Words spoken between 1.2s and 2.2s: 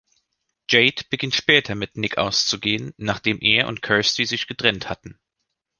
später mit Nick